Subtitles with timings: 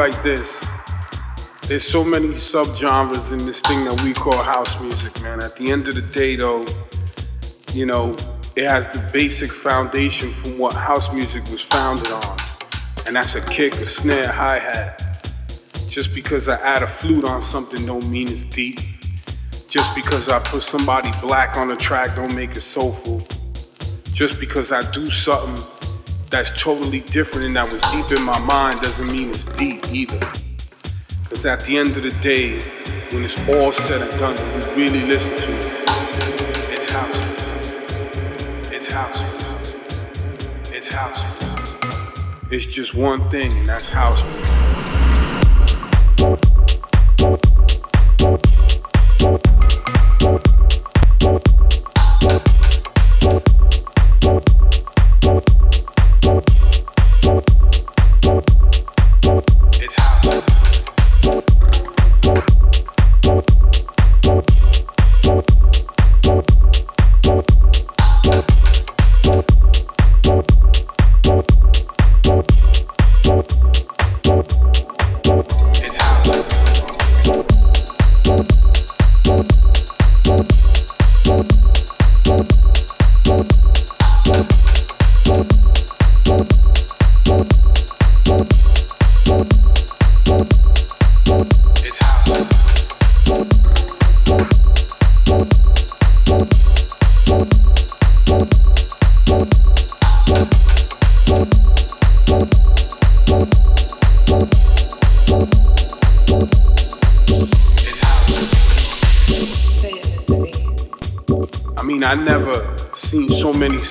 [0.00, 0.66] like this.
[1.68, 5.42] There's so many subgenres in this thing that we call house music, man.
[5.42, 6.64] At the end of the day, though,
[7.74, 8.16] you know,
[8.56, 12.38] it has the basic foundation from what house music was founded on.
[13.06, 15.02] And that's a kick, a snare, hi hat.
[15.90, 18.78] Just because I add a flute on something don't mean it's deep.
[19.68, 23.22] Just because I put somebody black on a track don't make it soulful.
[24.14, 25.62] Just because I do something
[26.30, 30.18] that's totally different and that was deep in my mind doesn't mean it's deep either.
[31.24, 32.60] Because at the end of the day,
[33.12, 38.72] when it's all said and done, we really listen to it, it's house music.
[38.72, 40.72] It's house music.
[40.72, 42.52] It's house music.
[42.52, 44.99] It's just one thing, and that's house music.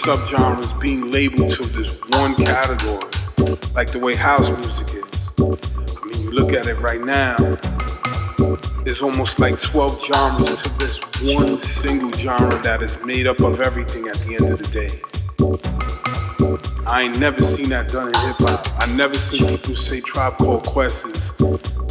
[0.09, 2.97] Subgenres being labeled to this one category,
[3.75, 5.05] like the way house music is.
[5.37, 7.35] I mean, you look at it right now,
[8.83, 13.61] there's almost like 12 genres to this one single genre that is made up of
[13.61, 14.99] everything at the end of the day.
[16.87, 18.65] I ain't never seen that done in hip hop.
[18.79, 21.33] I never seen people say Tribe Called Quest is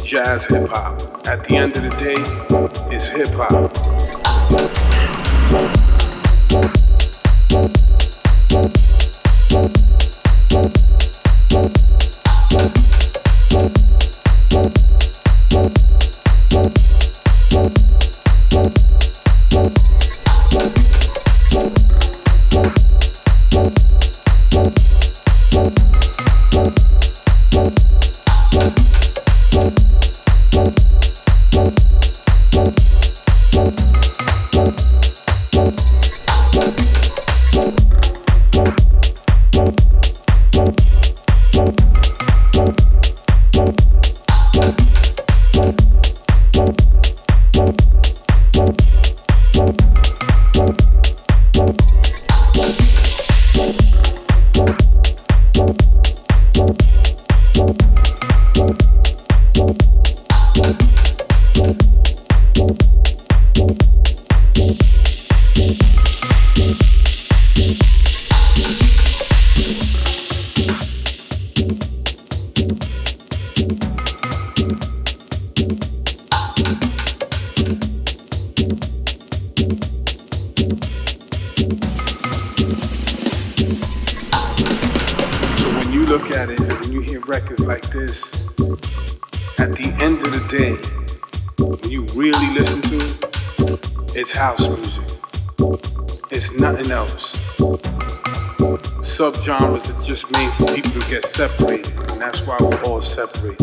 [0.03, 1.25] jazz hip hop.
[1.25, 2.21] At the end of the day,
[2.93, 3.69] it's hip hop.
[8.59, 8.98] Bye.
[100.19, 103.61] Just made for people to get separated, and that's why we're all separated.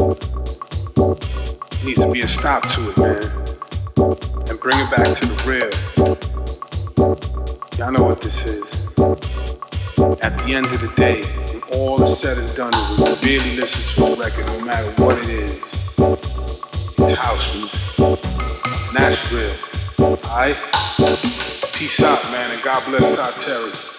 [1.85, 3.23] Needs to be a stop to it, man.
[4.49, 5.71] And bring it back to the real.
[7.79, 8.87] Y'all know what this is.
[10.23, 11.23] At the end of the day,
[11.53, 12.73] when all is said and done,
[13.23, 15.61] we really listen to a record, no matter what it is,
[16.99, 18.19] it's house music.
[18.89, 19.53] And that's real.
[20.31, 20.57] Alright?
[21.75, 23.96] Peace out, man, and God bless Todd Terry.